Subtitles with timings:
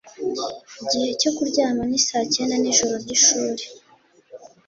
[0.83, 3.63] igihe cyo kuryama ni saa cyenda nijoro ryishuri.